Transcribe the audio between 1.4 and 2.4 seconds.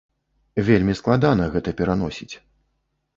гэта пераносіць.